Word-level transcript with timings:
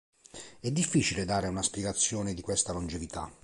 È 0.59 0.71
difficile 0.71 1.25
dare 1.25 1.47
una 1.47 1.61
spiegazione 1.61 2.33
di 2.33 2.41
questa 2.41 2.73
longevità. 2.73 3.31